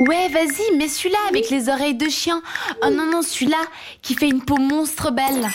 Ouais, 0.00 0.28
vas-y, 0.28 0.76
mets 0.76 0.88
celui-là 0.88 1.18
avec 1.28 1.48
les 1.50 1.68
oreilles 1.68 1.94
de 1.94 2.08
chien. 2.08 2.42
Oh 2.82 2.90
non, 2.90 3.10
non, 3.10 3.22
celui-là 3.22 3.56
qui 4.02 4.14
fait 4.14 4.28
une 4.28 4.42
peau 4.42 4.56
monstre 4.56 5.10
belle. 5.10 5.48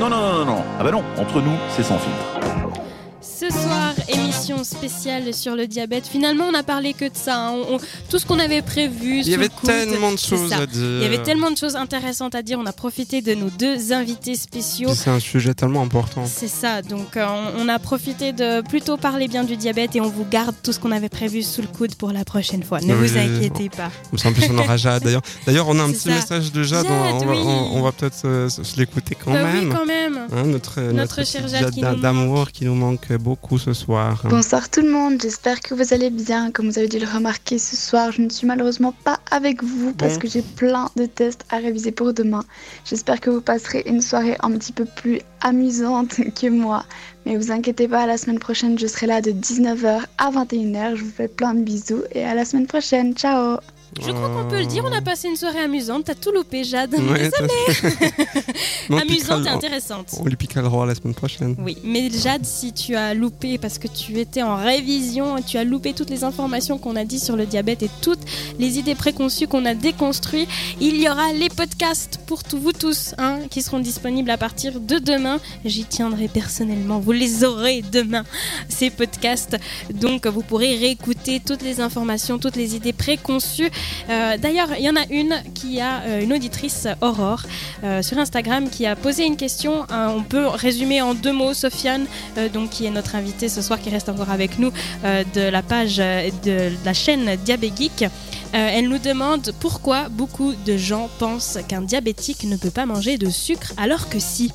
Non, 0.00 0.08
non, 0.08 0.16
non, 0.18 0.32
non, 0.32 0.44
non. 0.44 0.64
Ah 0.80 0.84
bah 0.84 0.90
non, 0.90 1.04
entre 1.18 1.40
nous, 1.40 1.56
c'est 1.74 1.84
sans 1.84 1.98
filtre. 1.98 2.85
Ce 3.28 3.50
soir, 3.50 3.92
émission 4.08 4.64
spéciale 4.64 5.34
sur 5.34 5.56
le 5.56 5.66
diabète. 5.66 6.06
Finalement, 6.06 6.44
on 6.48 6.52
n'a 6.52 6.62
parlé 6.62 6.94
que 6.94 7.04
de 7.04 7.10
ça. 7.14 7.36
hein. 7.48 7.50
On- 7.52 7.74
on- 7.74 7.78
tout 8.08 8.18
ce 8.18 8.24
qu'on 8.24 8.38
avait 8.38 8.62
prévu. 8.62 9.20
Il 9.20 9.28
y 9.28 9.34
avait 9.34 9.48
tellement 9.62 10.12
de 10.12 10.18
choses 10.18 10.52
à 10.52 10.64
dire. 10.64 10.82
Il 10.82 11.02
y 11.02 11.04
avait 11.04 11.22
tellement 11.22 11.50
de 11.50 11.56
choses 11.56 11.76
intéressantes 11.76 12.34
à 12.34 12.42
dire. 12.42 12.58
On 12.58 12.64
a 12.66 12.72
profité 12.72 13.20
de 13.20 13.34
nos 13.34 13.50
deux 13.50 13.92
invités 13.92 14.36
spéciaux. 14.36 14.90
C'est 14.94 15.10
un 15.10 15.18
sujet 15.20 15.52
tellement 15.54 15.82
important. 15.82 16.24
C'est 16.26 16.48
ça, 16.48 16.80
donc 16.82 17.16
euh, 17.16 17.26
on, 17.58 17.62
on 17.64 17.68
a 17.68 17.78
profité 17.78 18.32
de 18.32 18.62
plutôt 18.62 18.96
parler 18.96 19.28
bien 19.28 19.44
du 19.44 19.56
diabète 19.56 19.96
et 19.96 20.00
on 20.00 20.08
vous 20.08 20.24
garde 20.24 20.54
tout 20.62 20.72
ce 20.72 20.78
qu'on 20.80 20.92
avait 20.92 21.08
prévu 21.10 21.42
sous 21.42 21.60
le 21.60 21.68
coude 21.68 21.94
pour 21.96 22.12
la 22.12 22.24
prochaine 22.24 22.62
fois. 22.62 22.80
Ne 22.80 22.94
Oui, 22.94 23.08
vous 23.08 23.18
inquiétez 23.18 23.68
pas. 23.68 23.90
En 24.24 24.32
plus, 24.32 24.44
on 24.50 24.58
aura 24.58 24.76
Jade. 24.78 25.02
D'ailleurs, 25.02 25.22
d'ailleurs, 25.46 25.68
on 25.68 25.78
a 25.78 25.82
un 25.82 25.90
petit 25.90 26.08
ça. 26.08 26.10
message 26.14 26.52
de 26.52 26.62
Jade. 26.62 26.86
Jade, 26.86 26.92
on, 26.92 27.18
va, 27.26 27.32
oui. 27.74 27.82
va 27.82 27.92
peut-être 27.92 28.48
se 28.48 28.78
l'écouter 28.78 29.14
quand 29.22 29.32
Bah 29.32 29.42
même. 29.44 29.68
oui, 29.68 29.74
quand 29.76 29.86
même. 29.86 30.26
Hein, 30.32 30.44
notre, 30.46 30.80
notre, 30.80 31.24
chère 31.26 31.42
petite 31.42 31.56
Jade 31.80 31.94
nous 31.96 32.00
d'amour 32.00 32.50
qui 32.52 32.64
nous 32.64 32.74
manque 32.74 33.08
beaucoup 33.18 33.58
ce 33.58 33.72
soir. 33.72 34.22
Bonsoir 34.28 34.68
tout 34.68 34.80
le 34.80 34.90
monde, 34.90 35.20
j'espère 35.20 35.60
que 35.60 35.74
vous 35.74 35.92
allez 35.94 36.10
bien. 36.10 36.50
Comme 36.50 36.68
vous 36.70 36.78
avez 36.78 36.88
dû 36.88 36.98
le 36.98 37.06
remarquer 37.06 37.58
ce 37.58 37.76
soir, 37.76 38.12
je 38.12 38.22
ne 38.22 38.28
suis 38.28 38.46
malheureusement 38.46 38.92
pas 39.04 39.20
avec 39.30 39.62
vous 39.62 39.92
parce 39.92 40.14
Bon. 40.14 40.20
que 40.20 40.28
j'ai 40.28 40.42
plein 40.42 40.88
de 40.96 41.06
tests 41.06 41.44
à 41.50 41.56
réviser 41.58 41.92
pour 41.92 42.12
demain. 42.12 42.44
J'espère 42.84 43.20
que 43.20 43.30
vous 43.30 43.40
passerez 43.40 43.82
une 43.86 44.00
soirée 44.02 44.36
un 44.42 44.50
petit 44.52 44.72
peu 44.72 44.84
plus 44.84 45.20
amusante 45.40 46.16
que 46.40 46.48
moi. 46.48 46.84
Mais 47.24 47.36
vous 47.36 47.50
inquiétez 47.50 47.88
pas, 47.88 48.06
la 48.06 48.16
semaine 48.18 48.38
prochaine, 48.38 48.78
je 48.78 48.86
serai 48.86 49.06
là 49.06 49.20
de 49.20 49.32
19h 49.32 50.00
à 50.18 50.30
21h. 50.30 50.96
Je 50.96 51.04
vous 51.04 51.10
fais 51.10 51.28
plein 51.28 51.54
de 51.54 51.60
bisous 51.62 52.02
et 52.12 52.24
à 52.24 52.34
la 52.34 52.44
semaine 52.44 52.66
prochaine. 52.66 53.14
Ciao 53.14 53.58
Je 54.00 54.10
crois 54.10 54.28
qu'on 54.28 54.44
peut 54.48 54.58
le 54.58 54.66
dire, 54.66 54.84
on 54.84 54.92
a 54.92 55.00
passé 55.00 55.28
une 55.28 55.36
soirée 55.36 55.60
amusante. 55.60 56.04
T'as 56.06 56.14
tout 56.14 56.30
loupé, 56.30 56.64
Jade. 56.64 56.94
Ouais, 56.94 57.30
on 58.90 58.98
Amusante 58.98 59.46
et 59.46 59.48
intéressante. 59.48 60.14
On 60.20 60.24
lui 60.24 60.36
piquera 60.36 60.60
le 60.62 60.68
roi 60.68 60.86
la 60.86 60.94
semaine 60.94 61.14
prochaine. 61.14 61.56
Oui, 61.58 61.78
mais 61.82 62.10
Jade, 62.10 62.44
si 62.44 62.72
tu 62.72 62.94
as 62.94 63.14
loupé 63.14 63.58
parce 63.58 63.78
que 63.78 63.88
tu 63.88 64.18
étais 64.18 64.42
en 64.42 64.56
révision, 64.56 65.36
tu 65.42 65.56
as 65.56 65.64
loupé 65.64 65.92
toutes 65.94 66.10
les 66.10 66.24
informations 66.24 66.78
qu'on 66.78 66.96
a 66.96 67.04
dit 67.04 67.18
sur 67.18 67.36
le 67.36 67.46
diabète 67.46 67.82
et 67.82 67.90
toutes 68.02 68.20
les 68.58 68.78
idées 68.78 68.94
préconçues 68.94 69.46
qu'on 69.46 69.64
a 69.64 69.74
déconstruites, 69.74 70.48
il 70.80 70.96
y 71.00 71.08
aura 71.08 71.32
les 71.32 71.48
podcasts 71.48 72.18
pour 72.26 72.42
tout- 72.44 72.58
vous 72.58 72.72
tous 72.72 73.14
hein, 73.18 73.38
qui 73.50 73.62
seront 73.62 73.78
disponibles 73.80 74.30
à 74.30 74.36
partir 74.38 74.80
de 74.80 74.98
demain. 74.98 75.38
J'y 75.64 75.84
tiendrai 75.84 76.28
personnellement, 76.28 76.98
vous 77.00 77.12
les 77.12 77.44
aurez 77.44 77.82
demain, 77.92 78.24
ces 78.68 78.90
podcasts. 78.90 79.56
Donc 79.92 80.26
vous 80.26 80.42
pourrez 80.42 80.76
réécouter 80.76 81.40
toutes 81.40 81.62
les 81.62 81.80
informations, 81.80 82.38
toutes 82.38 82.56
les 82.56 82.76
idées 82.76 82.92
préconçues. 82.92 83.70
Euh, 84.10 84.36
D'ailleurs, 84.38 84.68
il 84.78 84.84
y 84.84 84.90
en 84.90 84.96
a 84.96 85.04
une 85.10 85.34
qui 85.54 85.80
a 85.80 86.00
euh, 86.02 86.22
une 86.22 86.32
auditrice, 86.32 86.86
Aurore, 87.00 87.42
euh, 87.84 88.02
sur 88.02 88.18
Instagram, 88.18 88.68
qui 88.70 88.86
a 88.86 88.96
posé 88.96 89.24
une 89.24 89.36
question. 89.36 89.84
Euh, 89.90 90.08
on 90.16 90.22
peut 90.22 90.46
résumer 90.46 91.00
en 91.02 91.14
deux 91.14 91.32
mots. 91.32 91.54
Sofiane, 91.54 92.06
donc 92.52 92.70
qui 92.70 92.86
est 92.86 92.90
notre 92.90 93.14
invitée 93.14 93.48
ce 93.48 93.62
soir, 93.62 93.80
qui 93.80 93.88
reste 93.90 94.08
encore 94.08 94.30
avec 94.30 94.58
nous 94.58 94.70
de 95.04 95.40
la 95.48 95.62
page 95.62 95.96
de 95.96 96.70
la 96.84 96.92
chaîne 96.92 97.36
Diabégeek. 97.44 98.04
Elle 98.52 98.88
nous 98.88 98.98
demande 98.98 99.52
pourquoi 99.60 100.08
beaucoup 100.08 100.52
de 100.66 100.76
gens 100.76 101.08
pensent 101.18 101.58
qu'un 101.68 101.82
diabétique 101.82 102.44
ne 102.44 102.56
peut 102.56 102.70
pas 102.70 102.84
manger 102.86 103.16
de 103.18 103.30
sucre 103.30 103.72
alors 103.76 104.08
que 104.08 104.18
si. 104.18 104.50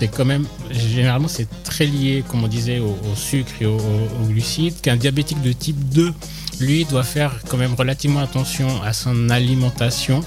c'est 0.00 0.08
quand 0.08 0.24
même, 0.24 0.46
généralement, 0.70 1.28
c'est 1.28 1.48
très 1.62 1.86
lié, 1.86 2.24
comme 2.28 2.44
on 2.44 2.48
disait, 2.48 2.78
au, 2.80 2.96
sucre 3.16 3.52
et 3.60 3.66
au, 3.66 3.76
au- 3.76 4.22
au 4.22 4.26
glucide, 4.26 4.80
qu'un 4.82 4.96
diabétique 4.96 5.40
de 5.40 5.52
type 5.52 5.78
2, 5.88 6.12
lui, 6.60 6.84
doit 6.84 7.02
faire 7.02 7.32
quand 7.48 7.56
même 7.56 7.74
relativement 7.74 8.20
attention 8.20 8.82
à 8.82 8.92
son 8.92 9.30
alimentation. 9.30 10.22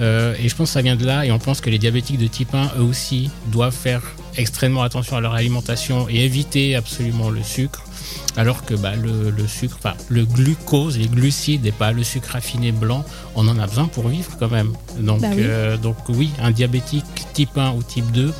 Euh, 0.00 0.34
et 0.42 0.48
je 0.48 0.56
pense 0.56 0.70
que 0.70 0.72
ça 0.74 0.82
vient 0.82 0.96
de 0.96 1.04
là, 1.04 1.26
et 1.26 1.30
on 1.32 1.38
pense 1.38 1.60
que 1.60 1.68
les 1.68 1.78
diabétiques 1.78 2.18
de 2.18 2.26
type 2.26 2.54
1, 2.54 2.72
eux 2.78 2.82
aussi, 2.82 3.30
doivent 3.48 3.74
faire 3.74 4.02
extrêmement 4.36 4.82
attention 4.82 5.16
à 5.16 5.20
leur 5.20 5.34
alimentation 5.34 6.08
et 6.08 6.24
éviter 6.24 6.74
absolument 6.74 7.28
le 7.30 7.42
sucre. 7.42 7.82
Alors 8.36 8.64
que 8.64 8.74
bah, 8.74 8.94
le, 8.96 9.30
le 9.30 9.46
sucre, 9.46 9.76
enfin, 9.78 9.94
le 10.08 10.24
glucose, 10.24 10.96
les 10.96 11.06
glucides 11.08 11.66
et 11.66 11.72
pas 11.72 11.92
le 11.92 12.02
sucre 12.04 12.30
raffiné 12.32 12.72
blanc, 12.72 13.04
on 13.34 13.46
en 13.48 13.58
a 13.58 13.66
besoin 13.66 13.86
pour 13.88 14.08
vivre 14.08 14.30
quand 14.38 14.50
même. 14.50 14.72
Donc, 14.98 15.20
Bah 15.20 15.28
oui. 15.32 15.42
euh, 15.42 15.76
donc 15.76 15.96
oui, 16.08 16.30
un 16.40 16.50
diabétique 16.50 17.04
type 17.34 17.58
1 17.58 17.72
ou 17.72 17.82
type 17.82 18.10
2 18.12 18.32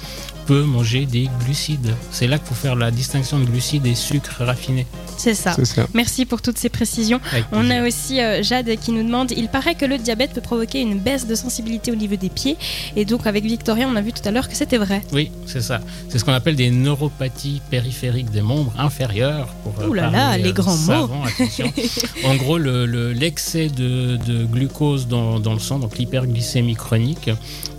peut 0.47 0.63
manger 0.63 1.07
des 1.07 1.29
glucides. 1.45 1.95
C'est 2.11 2.27
là 2.27 2.39
qu'il 2.39 2.49
faut 2.49 2.55
faire 2.55 2.77
la 2.77 2.91
distinction 2.91 3.39
de 3.39 3.45
glucides 3.45 3.87
et 3.87 3.95
sucres 3.95 4.37
raffinés. 4.41 4.87
C'est 5.17 5.35
ça. 5.35 5.55
Merci 5.95 6.25
pour 6.25 6.41
toutes 6.41 6.57
ces 6.59 6.69
précisions. 6.71 7.21
Avec 7.33 7.45
On 7.53 7.61
plaisir. 7.61 7.83
a 7.83 7.87
aussi 7.87 8.21
euh, 8.21 8.43
Jade 8.43 8.71
qui 8.81 8.91
nous 8.93 9.03
demande 9.03 9.31
il 9.33 9.49
paraît 9.49 9.75
que 9.75 9.85
le 9.85 9.99
diabète 9.99 10.33
peut 10.33 10.41
provoquer 10.41 10.81
une 10.81 10.99
baisse 10.99 11.27
de 11.27 11.35
sensibilité 11.35 11.93
au 11.93 11.95
niveau 11.95 12.17
des 12.17 12.31
pieds. 12.31 12.57
Et 12.97 13.05
donc, 13.05 13.27
avec 13.27 13.45
Victoria, 13.45 13.87
on 13.89 13.97
a 13.97 14.01
vu 14.01 14.13
tout 14.13 14.27
à 14.27 14.31
l'heure 14.31 14.49
que 14.49 14.57
c'était 14.57 14.79
vrai. 14.79 15.03
Oui, 15.13 15.31
c'est 15.47 15.61
ça. 15.61 15.81
C'est 16.09 16.19
ce 16.19 16.25
qu'on 16.25 16.33
appelle 16.33 16.57
des 16.57 16.71
neuropathies 16.71 17.61
périphériques 17.71 18.31
des 18.31 18.41
membres 18.43 18.73
inférieurs. 18.79 19.49
Pour, 19.63 19.75
euh, 19.81 19.89
Ouh 19.89 19.93
là 19.93 20.11
là, 20.11 20.39
les 20.39 20.49
euh, 20.49 20.53
grands 20.53 20.77
mots. 20.77 20.87
savants, 20.93 21.23
attention. 21.25 21.71
en 22.25 22.35
gros, 22.37 22.57
le- 22.59 22.87
le- 22.87 23.13
l'excès 23.13 23.69
de, 23.69 24.17
de 24.17 24.45
glucose 24.45 25.07
dans, 25.07 25.39
dans 25.39 25.53
le 25.53 25.59
sang, 25.61 25.79
donc 25.79 25.99
l'hyperglycémie 25.99 26.77
chronique, 26.77 27.31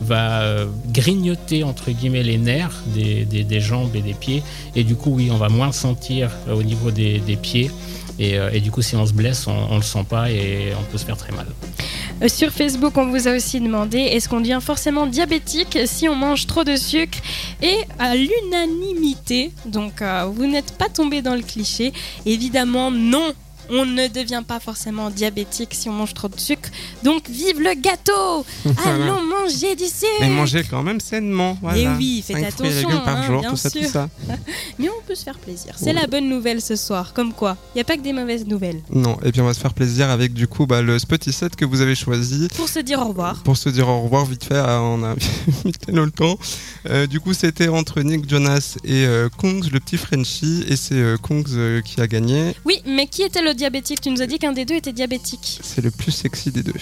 va 0.01 0.43
grignoter 0.93 1.63
entre 1.63 1.91
guillemets 1.91 2.23
les 2.23 2.37
nerfs 2.37 2.50
des, 2.87 3.59
jambes 3.59 3.95
et 3.95 4.01
des 4.01 4.13
pieds. 4.13 4.43
Et 4.75 4.83
du 4.83 4.95
coup, 4.95 5.11
oui, 5.11 5.29
on 5.31 5.37
va 5.37 5.49
moins 5.49 5.71
sentir 5.71 6.31
euh, 6.47 6.55
au 6.55 6.63
niveau 6.63 6.91
des, 6.91 7.19
pieds. 7.41 7.71
Et, 8.19 8.37
euh, 8.37 8.49
et 8.53 8.59
du 8.59 8.71
coup, 8.71 8.81
si 8.81 8.95
on 8.95 9.05
se 9.05 9.13
blesse, 9.13 9.47
on, 9.47 9.75
le 9.75 9.81
sent 9.81 10.05
pas 10.09 10.29
et 10.29 10.73
on 10.79 10.83
peut 10.91 10.97
se 10.97 11.05
faire 11.05 11.17
très 11.17 11.31
mal. 11.31 11.47
Euh, 12.21 12.27
Sur 12.27 12.51
Facebook, 12.51 12.97
on 12.97 13.07
vous 13.07 13.27
a 13.27 13.35
aussi 13.35 13.59
demandé 13.59 13.97
est-ce 13.99 14.29
qu'on 14.29 14.41
devient 14.41 14.59
forcément 14.61 15.07
diabétique 15.07 15.77
si 15.85 16.07
on 16.07 16.15
mange 16.15 16.45
trop 16.47 16.63
de 16.63 16.75
sucre? 16.75 17.17
Et 17.61 17.77
à 17.99 18.15
l'unanimité, 18.15 19.51
donc 19.65 20.03
vous 20.33 20.45
n'êtes 20.45 20.73
pas 20.77 20.89
tombé 20.89 21.21
dans 21.21 21.35
le 21.35 21.41
cliché, 21.41 21.93
évidemment 22.25 22.91
non. 22.91 23.33
On 23.71 23.85
ne 23.85 24.07
devient 24.07 24.43
pas 24.47 24.59
forcément 24.59 25.09
diabétique 25.09 25.69
si 25.73 25.87
on 25.89 25.93
mange 25.93 26.13
trop 26.13 26.27
de 26.27 26.39
sucre. 26.39 26.69
Donc 27.03 27.29
vive 27.29 27.59
le 27.61 27.73
gâteau 27.79 28.45
Voilà. 28.65 29.05
Allons 29.05 29.21
manger 29.21 29.75
du 29.75 29.85
sucre 29.85 30.21
Et 30.21 30.29
manger 30.29 30.63
quand 30.69 30.83
même 30.83 30.99
sainement. 30.99 31.57
Voilà. 31.61 31.79
Eh 31.79 31.87
oui, 31.97 32.23
faites 32.25 32.37
et 32.37 32.45
attention, 32.45 32.89
par 33.05 33.17
hein, 33.17 33.23
jour, 33.27 33.41
bien 33.41 33.49
tout 33.51 33.55
ça, 33.57 33.69
tout 33.69 33.79
sûr. 33.79 33.89
ça. 33.89 34.09
Mais 34.79 34.89
on 34.89 35.01
peut 35.07 35.15
se 35.15 35.23
faire 35.23 35.37
plaisir. 35.39 35.73
C'est 35.77 35.87
Oui. 35.93 35.99
la 36.01 36.07
bonne 36.07 36.27
nouvelle 36.29 36.61
ce 36.61 36.75
soir. 36.75 37.13
Comme 37.13 37.33
quoi, 37.33 37.57
il 37.73 37.77
n'y 37.77 37.81
a 37.81 37.85
pas 37.85 37.95
que 37.97 38.01
des 38.01 38.13
mauvaises 38.13 38.45
nouvelles. 38.45 38.81
Non, 38.91 39.17
et 39.23 39.31
puis 39.31 39.41
on 39.41 39.45
va 39.45 39.53
se 39.53 39.59
faire 39.59 39.73
plaisir 39.73 40.09
avec 40.09 40.33
du 40.33 40.47
coup 40.47 40.65
bah, 40.65 40.81
le 40.81 40.97
petit 41.07 41.31
set 41.33 41.55
que 41.55 41.65
vous 41.65 41.81
avez 41.81 41.95
choisi. 41.95 42.47
Pour 42.55 42.69
se 42.69 42.79
dire 42.79 43.01
au 43.01 43.05
revoir. 43.09 43.41
Pour 43.43 43.57
se 43.57 43.69
dire 43.69 43.87
au 43.87 44.01
revoir 44.01 44.25
vite 44.25 44.43
fait, 44.43 44.57
ah, 44.57 44.79
on 44.81 45.03
a 45.03 45.15
vite 45.65 45.87
le 45.87 46.09
temps. 46.11 46.37
Euh, 46.89 47.07
du 47.07 47.19
coup, 47.19 47.33
c'était 47.33 47.67
entre 47.67 48.01
Nick 48.01 48.29
Jonas 48.29 48.77
et 48.83 49.05
euh, 49.05 49.29
Kongs, 49.37 49.63
le 49.71 49.79
petit 49.79 49.97
Frenchie, 49.97 50.63
et 50.67 50.75
c'est 50.75 50.95
euh, 50.95 51.17
Kongs 51.17 51.43
euh, 51.53 51.81
qui 51.81 52.01
a 52.01 52.07
gagné. 52.07 52.55
Oui, 52.65 52.81
mais 52.85 53.07
qui 53.07 53.23
était 53.23 53.41
le 53.41 53.53
diabétique 53.61 54.01
Tu 54.01 54.09
nous 54.09 54.23
as 54.23 54.25
dit 54.25 54.39
qu'un 54.39 54.53
des 54.53 54.65
deux 54.65 54.73
était 54.73 54.91
diabétique. 54.91 55.59
C'est 55.61 55.83
le 55.83 55.91
plus 55.91 56.11
sexy 56.11 56.49
des 56.51 56.63
deux. 56.63 56.73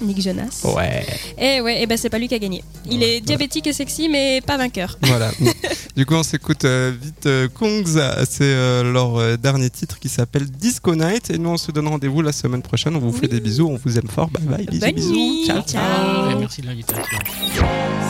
Nick 0.00 0.22
Jonas. 0.22 0.62
Ouais. 0.76 1.04
Eh 1.36 1.60
ouais, 1.60 1.82
et 1.82 1.86
ben 1.86 1.98
c'est 1.98 2.08
pas 2.08 2.18
lui 2.20 2.28
qui 2.28 2.34
a 2.36 2.38
gagné. 2.38 2.62
Il 2.88 3.02
est 3.02 3.20
diabétique 3.20 3.66
et 3.66 3.72
sexy, 3.72 4.08
mais 4.08 4.40
pas 4.40 4.56
vainqueur. 4.56 4.96
Voilà. 5.02 5.32
du 5.96 6.06
coup, 6.06 6.14
on 6.14 6.22
s'écoute 6.22 6.64
euh, 6.64 6.92
vite 7.02 7.26
euh, 7.26 7.48
Kongs. 7.48 7.98
C'est 8.28 8.44
euh, 8.44 8.92
leur 8.92 9.16
euh, 9.16 9.36
dernier 9.36 9.70
titre 9.70 9.98
qui 9.98 10.08
s'appelle 10.08 10.48
Disco 10.48 10.94
Night. 10.94 11.30
Et 11.30 11.38
nous, 11.38 11.50
on 11.50 11.56
se 11.56 11.72
donne 11.72 11.88
rendez-vous 11.88 12.22
la 12.22 12.32
semaine 12.32 12.62
prochaine. 12.62 12.94
On 12.94 13.00
vous 13.00 13.12
fait 13.12 13.28
des 13.28 13.40
bisous. 13.40 13.66
On 13.68 13.76
vous 13.76 13.98
aime 13.98 14.08
fort. 14.08 14.30
Bye 14.30 14.44
bye. 14.44 14.66
Bisous, 14.66 14.80
Bonne 14.86 14.94
bisous. 14.94 15.12
nuit. 15.12 15.46
Ciao. 15.46 15.62
Ciao. 15.62 16.30
Et 16.30 16.36
merci 16.36 16.60
de 16.62 16.66
l'invitation. 16.68 17.18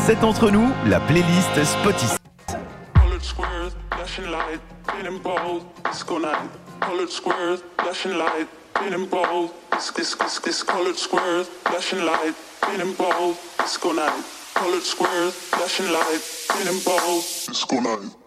C'est 0.07 0.23
entre 0.23 0.51
nous, 0.51 0.69
la 0.87 1.01
playlist 1.01 1.65
Spotify. 1.65 2.17
Getting 5.01 5.19
balls, 5.21 5.63
it's 5.87 6.03
gonna 6.03 6.51
colored 6.79 7.09
squares, 7.09 7.63
flashing 7.79 8.19
light. 8.19 8.47
Getting 8.75 9.07
balls, 9.07 9.51
it's 9.73 9.91
this 9.93 10.15
this 10.15 10.39
this 10.41 10.63
colored 10.63 10.97
squares, 10.97 11.49
flashing 11.49 12.05
light. 12.05 12.35
Getting 12.61 12.93
balls, 12.93 13.39
it's 13.61 13.79
gonna 13.79 14.13
colored 14.53 14.83
squares, 14.83 15.33
flashing 15.33 15.91
light. 15.91 16.21
Getting 16.51 16.81
balls, 16.81 17.49
it's 17.49 17.65
gonna. 17.65 18.20